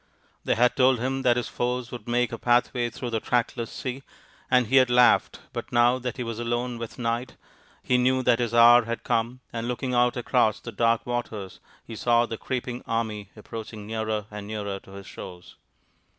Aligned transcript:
They 0.45 0.55
had 0.55 0.75
told 0.75 0.97
him 0.97 1.21
that 1.21 1.37
his 1.37 1.47
foes 1.47 1.91
would 1.91 2.07
make 2.07 2.31
a 2.31 2.39
pathway 2.39 2.89
through 2.89 3.11
the 3.11 3.19
trackless 3.19 3.69
sea 3.71 4.01
and 4.49 4.65
he 4.65 4.77
had 4.77 4.89
laughed, 4.89 5.41
but 5.53 5.67
:iiow 5.67 6.01
that 6.01 6.17
he 6.17 6.23
was 6.23 6.39
alone 6.39 6.79
with 6.79 6.97
Night 6.97 7.35
he 7.83 7.99
knew 7.99 8.23
that 8.23 8.39
his 8.39 8.51
hour 8.51 8.85
had 8.85 9.03
come, 9.03 9.41
and 9.53 9.67
looking 9.67 9.93
out 9.93 10.17
across 10.17 10.59
the 10.59 10.71
dark 10.71 11.05
waters 11.05 11.59
he 11.85 11.95
saw 11.95 12.25
the 12.25 12.39
creeping 12.39 12.81
army 12.87 13.29
approaching 13.35 13.85
nearer 13.85 14.25
and 14.31 14.47
nearer 14.47 14.79
to 14.79 14.93
his 14.93 15.05
shores. 15.05 15.53